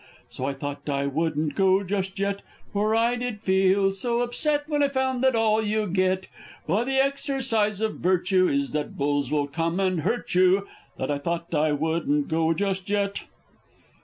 (So 0.29 0.45
I 0.45 0.55
thought 0.55 0.89
I 0.89 1.05
wouldn't 1.05 1.53
go 1.53 1.83
just 1.83 2.17
yet.) 2.17 2.41
For 2.73 2.95
I 2.95 3.15
did 3.17 3.39
feel 3.39 3.91
so 3.91 4.21
upset, 4.21 4.63
when 4.67 4.81
I 4.81 4.87
found 4.87 5.23
that 5.23 5.35
all 5.35 5.61
you 5.63 5.85
get 5.85 6.27
By 6.65 6.85
the 6.85 6.95
exercise 6.97 7.81
of 7.81 7.97
virtue, 7.99 8.47
is 8.47 8.71
that 8.71 8.97
bulls 8.97 9.31
will 9.31 9.45
come 9.45 9.79
and 9.79 10.01
hurt 10.01 10.33
you! 10.33 10.65
That 10.97 11.11
I 11.11 11.19
thought 11.19 11.53
I 11.53 11.73
wouldn't 11.73 12.29
go 12.29 12.51
just 12.55 12.89
yet! 12.89 13.21